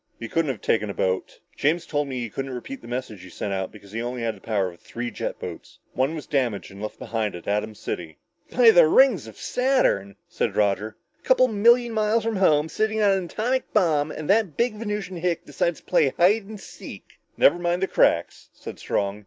"He 0.17 0.27
couldn't 0.27 0.49
have 0.49 0.61
taken 0.61 0.89
a 0.89 0.95
boat. 0.95 1.39
James 1.55 1.85
told 1.85 2.07
me 2.07 2.19
he 2.21 2.29
couldn't 2.31 2.55
repeat 2.55 2.81
the 2.81 2.87
message 2.87 3.21
he 3.21 3.29
sent 3.29 3.53
out 3.53 3.71
because 3.71 3.91
he 3.91 4.01
only 4.01 4.23
had 4.23 4.35
the 4.35 4.41
power 4.41 4.69
of 4.71 4.79
three 4.79 5.11
jet 5.11 5.37
boats. 5.37 5.77
One 5.93 6.15
was 6.15 6.25
damaged 6.25 6.71
and 6.71 6.81
left 6.81 6.97
behind 6.97 7.35
at 7.35 7.47
Atom 7.47 7.75
City!" 7.75 8.17
"By 8.49 8.71
the 8.71 8.87
rings 8.87 9.27
of 9.27 9.37
Saturn," 9.37 10.15
said 10.27 10.55
Roger, 10.55 10.95
"a 11.19 11.21
coupla 11.27 11.49
million 11.53 11.93
miles 11.93 12.23
from 12.23 12.37
home, 12.37 12.67
sitting 12.67 12.99
on 12.99 13.11
an 13.11 13.25
atomic 13.25 13.71
bomb 13.73 14.09
and 14.09 14.27
that 14.27 14.57
big 14.57 14.73
Venusian 14.73 15.17
hick 15.17 15.45
decides 15.45 15.81
to 15.81 15.85
play 15.85 16.09
hide 16.17 16.45
and 16.45 16.59
seek!" 16.59 17.19
"Never 17.37 17.59
mind 17.59 17.83
the 17.83 17.87
cracks," 17.87 18.49
said 18.53 18.79
Strong. 18.79 19.19